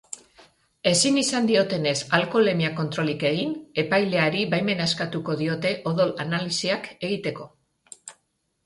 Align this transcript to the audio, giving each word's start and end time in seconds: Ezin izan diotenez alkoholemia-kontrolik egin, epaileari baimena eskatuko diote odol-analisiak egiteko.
Ezin 0.91 1.19
izan 1.21 1.49
diotenez 1.51 1.93
alkoholemia-kontrolik 2.19 3.27
egin, 3.31 3.53
epaileari 3.85 4.43
baimena 4.55 4.89
eskatuko 4.93 5.37
diote 5.45 5.77
odol-analisiak 5.95 6.95
egiteko. 6.97 7.49